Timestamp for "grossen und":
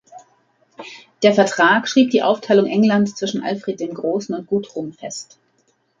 3.93-4.47